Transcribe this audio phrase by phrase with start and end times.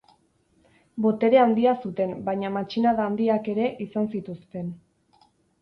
[1.05, 4.77] Botere handia zuten baina matxinada handiak ere izan zituzten.